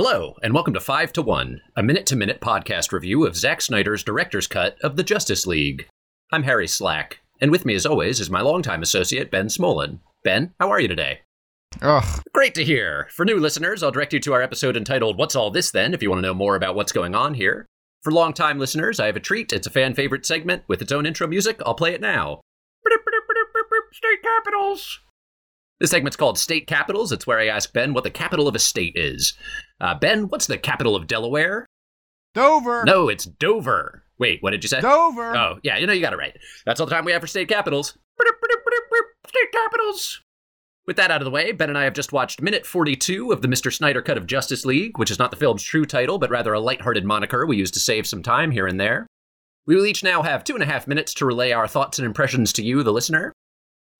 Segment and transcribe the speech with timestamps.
[0.00, 3.60] Hello, and welcome to 5 to 1, a minute to minute podcast review of Zack
[3.60, 5.88] Snyder's director's cut of the Justice League.
[6.30, 9.98] I'm Harry Slack, and with me as always is my longtime associate, Ben Smolin.
[10.22, 11.22] Ben, how are you today?
[11.82, 12.22] Ugh.
[12.32, 13.08] Great to hear.
[13.10, 16.00] For new listeners, I'll direct you to our episode entitled What's All This Then if
[16.00, 17.66] you want to know more about what's going on here.
[18.04, 19.52] For longtime listeners, I have a treat.
[19.52, 21.60] It's a fan favorite segment with its own intro music.
[21.66, 22.40] I'll play it now.
[23.90, 25.00] State capitals.
[25.80, 27.12] This segment's called State Capitals.
[27.12, 29.34] It's where I ask Ben what the capital of a state is.
[29.80, 31.66] Uh, ben, what's the capital of Delaware?
[32.34, 32.84] Dover.
[32.84, 34.02] No, it's Dover.
[34.18, 34.80] Wait, what did you say?
[34.80, 35.36] Dover.
[35.36, 36.36] Oh, yeah, you know you got it right.
[36.66, 37.96] That's all the time we have for state capitals.
[39.26, 40.20] State capitals.
[40.86, 43.42] With that out of the way, Ben and I have just watched minute 42 of
[43.42, 43.72] the Mr.
[43.72, 46.60] Snyder cut of Justice League, which is not the film's true title, but rather a
[46.60, 49.06] lighthearted moniker we use to save some time here and there.
[49.66, 52.06] We will each now have two and a half minutes to relay our thoughts and
[52.06, 53.34] impressions to you, the listener.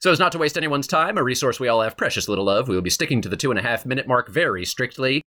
[0.01, 2.69] So, as not to waste anyone's time, a resource we all have precious little of,
[2.69, 5.23] we will be sticking to the two and a half minute mark very strictly.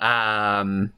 [0.00, 0.92] Um,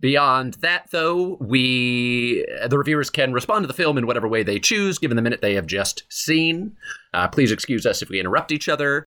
[0.00, 4.60] beyond that, though, we the reviewers can respond to the film in whatever way they
[4.60, 6.76] choose, given the minute they have just seen.
[7.12, 9.04] Uh, please excuse us if we interrupt each other.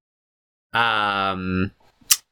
[0.73, 1.72] Um,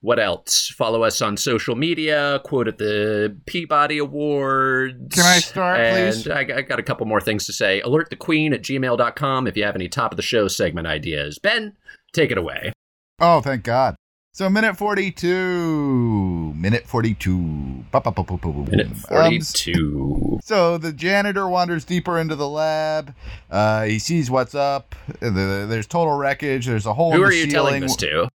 [0.01, 0.69] what else?
[0.69, 2.39] Follow us on social media.
[2.45, 5.13] Quote at the Peabody Awards.
[5.15, 6.27] Can I start, and please?
[6.27, 7.81] I, I got a couple more things to say.
[7.81, 11.37] Alert the Queen at gmail.com if you have any top of the show segment ideas.
[11.39, 11.75] Ben,
[12.13, 12.71] take it away.
[13.19, 13.95] Oh, thank God.
[14.31, 16.53] So, minute 42.
[16.55, 17.83] Minute 42.
[17.91, 18.65] Ba-ba-ba-ba-ba-boom.
[18.69, 20.39] Minute Um, 42.
[20.43, 23.13] so, the janitor wanders deeper into the lab.
[23.49, 24.95] Uh, he sees what's up.
[25.19, 26.67] The- the- there's total wreckage.
[26.67, 27.51] There's a hole who in are you ceiling.
[27.53, 28.29] telling this to?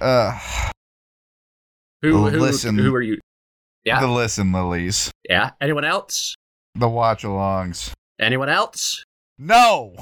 [0.00, 0.38] Uh,
[2.02, 2.76] Who, who, listen.
[2.76, 3.18] who are you?
[3.84, 4.00] Yeah.
[4.00, 5.10] The listen lilies.
[5.28, 5.50] Yeah.
[5.60, 6.34] Anyone else?
[6.74, 7.92] The watch alongs.
[8.20, 9.04] Anyone else?
[9.38, 9.94] No!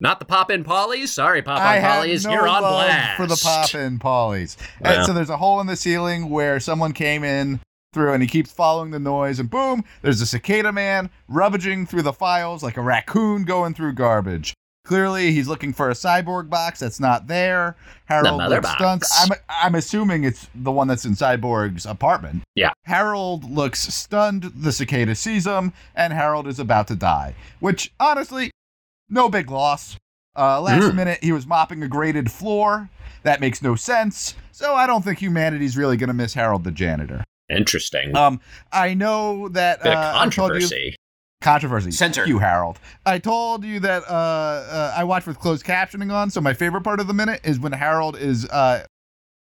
[0.00, 1.12] Not the Pop In Pollies?
[1.12, 2.24] Sorry, pop in Pollies.
[2.24, 3.16] no You're on blast.
[3.16, 4.56] for the pop in pollies.
[4.84, 7.60] Uh, and so there's a hole in the ceiling where someone came in
[7.92, 12.02] through and he keeps following the noise and boom, there's a cicada man rummaging through
[12.02, 14.54] the files like a raccoon going through garbage.
[14.88, 17.76] Clearly, he's looking for a cyborg box that's not there.
[18.06, 19.02] Harold mother looks stunned.
[19.20, 22.42] I'm, I'm assuming it's the one that's in Cyborg's apartment.
[22.54, 22.70] Yeah.
[22.84, 24.44] Harold looks stunned.
[24.56, 27.34] The cicada sees him, and Harold is about to die.
[27.60, 28.50] Which, honestly,
[29.10, 29.98] no big loss.
[30.34, 30.94] Uh, last Mm.
[30.94, 32.88] minute, he was mopping a grated floor.
[33.24, 34.36] That makes no sense.
[34.52, 37.24] So I don't think humanity's really going to miss Harold the janitor.
[37.50, 38.16] Interesting.
[38.16, 38.40] Um,
[38.72, 40.96] I know that Bit uh, of I told you controversy.
[41.40, 41.90] Controversy.
[41.90, 42.28] Censored.
[42.28, 42.78] You, Harold.
[43.06, 46.30] I told you that uh, uh, I watched with closed captioning on.
[46.30, 48.84] So my favorite part of the minute is when Harold is uh,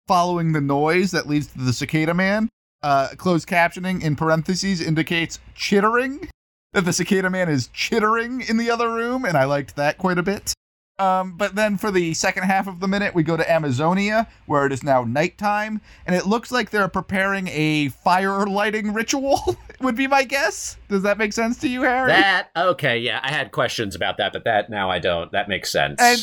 [0.09, 2.49] following the noise that leads to the cicada man.
[2.83, 6.29] Uh, closed captioning in parentheses indicates chittering.
[6.73, 10.17] That the cicada man is chittering in the other room, and I liked that quite
[10.17, 10.55] a bit.
[10.99, 14.67] Um, but then for the second half of the minute, we go to Amazonia, where
[14.67, 19.57] it is now nighttime, and it looks like they're preparing a fire lighting ritual.
[19.83, 20.77] would be my guess.
[20.89, 22.09] Does that make sense to you, Harry?
[22.09, 23.21] That okay, yeah.
[23.23, 25.31] I had questions about that, but that now I don't.
[25.33, 26.01] That makes sense.
[26.01, 26.21] And-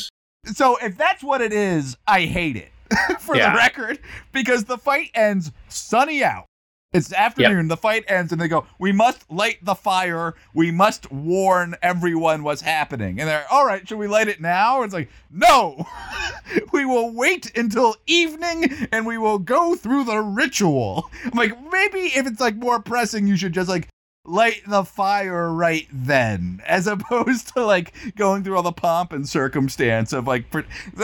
[0.56, 2.72] so if that's what it is, I hate it.
[3.20, 3.52] for Yeah.
[3.52, 4.00] the record,
[4.32, 6.46] because the fight ends sunny out.
[6.92, 7.68] It's afternoon.
[7.68, 10.34] The fight ends, and they go, "We must light the fire.
[10.56, 14.78] We must warn everyone what's happening." And they're, "All right, should we light it now?"
[14.78, 15.86] And It's like, "No,
[16.74, 22.00] we will wait until evening, and we will go through the ritual." I'm like, maybe
[22.00, 23.88] if it's like more pressing, you should just like
[24.26, 29.30] light the fire right then, as opposed to like going through all the pomp and
[29.30, 30.50] circumstance of like.
[30.50, 30.64] Pre-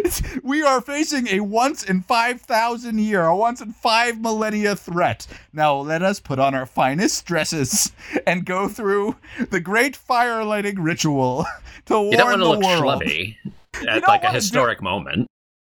[0.42, 5.26] we are facing a once in 5,000 year, a once in five millennia threat.
[5.52, 7.92] Now let us put on our finest dresses
[8.26, 9.16] and go through
[9.50, 11.46] the great fire lighting ritual
[11.86, 13.02] to warn you don't want to the look world.
[13.02, 13.36] schlubby
[13.88, 15.28] at like a wanna do- historic moment.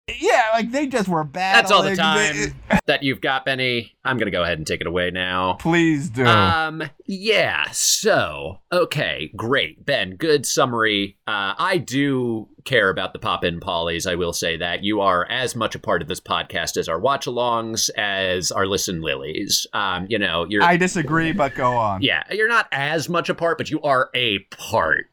[0.07, 1.55] Yeah, like they just were bad.
[1.55, 2.53] That's all the time
[2.85, 3.95] that you've got, Benny.
[4.03, 5.53] I'm gonna go ahead and take it away now.
[5.53, 6.23] Please do.
[6.23, 9.83] Um, yeah, so, okay, great.
[9.83, 11.17] Ben, good summary.
[11.25, 14.05] Uh, I do care about the pop in pollies.
[14.05, 14.83] I will say that.
[14.83, 18.67] You are as much a part of this podcast as our watch alongs, as our
[18.67, 19.65] listen lilies.
[19.73, 22.03] Um, you know, you're, I disagree, but go on.
[22.03, 25.09] yeah, you're not as much a part, but you are a part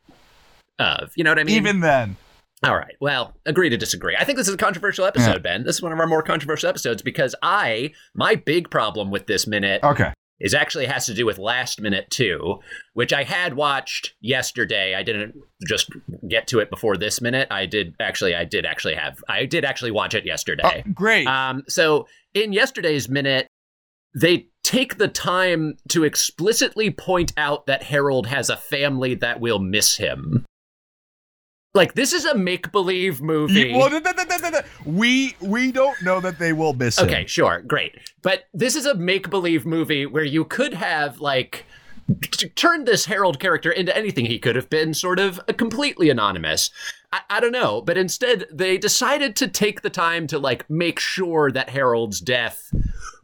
[0.78, 1.56] of, you know what I mean?
[1.56, 2.16] Even then.
[2.64, 2.94] All right.
[3.00, 4.16] Well, agree to disagree.
[4.16, 5.64] I think this is a controversial episode, Ben.
[5.64, 9.46] This is one of our more controversial episodes because I, my big problem with this
[9.48, 10.12] minute Okay.
[10.38, 12.60] is actually has to do with last minute too,
[12.94, 14.94] which I had watched yesterday.
[14.94, 15.34] I didn't
[15.66, 15.90] just
[16.28, 17.48] get to it before this minute.
[17.50, 18.34] I did actually.
[18.36, 19.18] I did actually have.
[19.28, 20.84] I did actually watch it yesterday.
[20.86, 21.26] Oh, great.
[21.26, 23.48] Um, so in yesterday's minute,
[24.14, 29.58] they take the time to explicitly point out that Harold has a family that will
[29.58, 30.44] miss him.
[31.74, 33.70] Like this is a make believe movie.
[33.70, 33.90] You- well,
[34.84, 37.06] we we don't know that they will miss him.
[37.06, 37.96] Okay, sure, great.
[38.22, 41.64] But this is a make believe movie where you could have like
[42.56, 46.70] turned this Harold character into anything he could have been, sort of completely anonymous.
[47.12, 50.98] I, I don't know, but instead they decided to take the time to like make
[50.98, 52.74] sure that Harold's death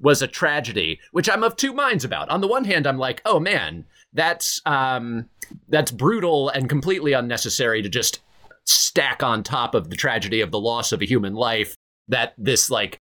[0.01, 2.29] was a tragedy, which I'm of two minds about.
[2.31, 5.29] On the one hand, I'm like, oh man, that's um,
[5.69, 8.21] that's brutal and completely unnecessary to just
[8.69, 11.77] stack on top of the tragedy of the loss of a human life.
[12.09, 12.99] That this like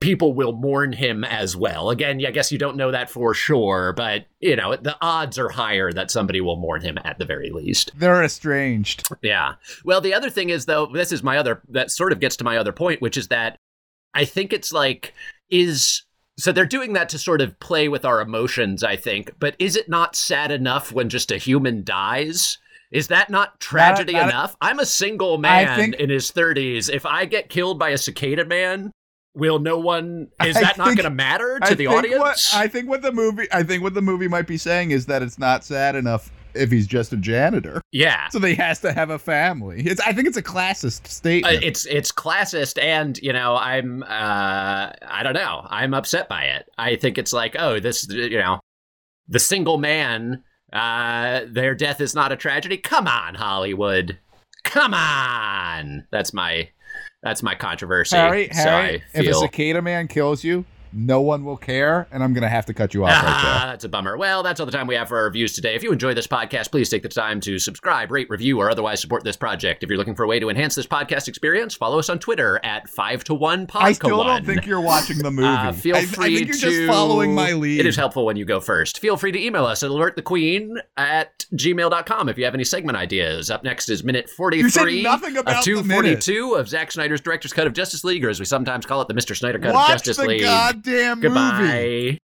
[0.00, 1.88] people will mourn him as well.
[1.90, 5.48] Again, I guess you don't know that for sure, but you know the odds are
[5.48, 7.90] higher that somebody will mourn him at the very least.
[7.96, 9.02] They're estranged.
[9.22, 9.54] Yeah.
[9.84, 12.44] Well, the other thing is though, this is my other that sort of gets to
[12.44, 13.56] my other point, which is that
[14.12, 15.14] I think it's like
[15.50, 16.04] is
[16.36, 19.32] so they're doing that to sort of play with our emotions, I think.
[19.38, 22.58] But is it not sad enough when just a human dies?
[22.94, 24.56] Is that not tragedy not- enough?
[24.60, 26.88] I'm a single man think- in his 30s.
[26.88, 28.92] If I get killed by a cicada man,
[29.34, 32.20] will no one is I that not going to matter to I the think audience?
[32.20, 35.06] What, I think what the movie I think what the movie might be saying is
[35.06, 37.80] that it's not sad enough if he's just a janitor.
[37.90, 38.28] yeah.
[38.28, 39.82] So that he has to have a family.
[39.84, 41.64] It's I think it's a classist Uh, statement.
[41.64, 44.06] it's it's classist and you know i'm uh
[45.02, 48.60] i don't know i'm upset by it i think it's like oh this you know
[49.26, 50.44] the single man
[50.74, 52.76] uh their death is not a tragedy.
[52.76, 54.18] Come on hollywood.
[54.64, 56.06] Come on.
[56.10, 56.68] That's my
[57.22, 58.16] that's my controversy.
[58.16, 62.32] Harry, so Harry, if a cicada man kills you, no one will care, and I'm
[62.32, 64.16] gonna have to cut you off right Ah, that's a bummer.
[64.16, 65.74] Well, that's all the time we have for our reviews today.
[65.74, 69.00] If you enjoy this podcast, please take the time to subscribe, rate, review, or otherwise
[69.00, 69.82] support this project.
[69.82, 72.60] If you're looking for a way to enhance this podcast experience, follow us on Twitter
[72.64, 73.82] at five to one podcast.
[73.82, 75.48] I still don't think you're watching the movie.
[75.48, 77.80] Uh, feel I, I free think you're to just following my lead.
[77.80, 79.00] It is helpful when you go first.
[79.00, 83.50] Feel free to email us at alertthequeen at gmail.com if you have any segment ideas.
[83.50, 87.20] Up next is minute 43 You said nothing about of the 242 of Zack Snyder's
[87.20, 89.36] Director's Cut of Justice League, or as we sometimes call it, the Mr.
[89.36, 90.42] Snyder Cut Watch of Justice the League.
[90.86, 91.20] Movie.
[91.20, 92.18] Goodbye.